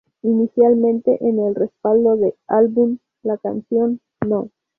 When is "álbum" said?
2.47-2.97